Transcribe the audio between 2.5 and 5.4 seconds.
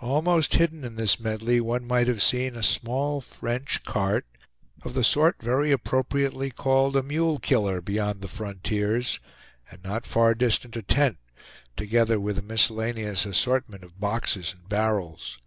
a small French cart, of the sort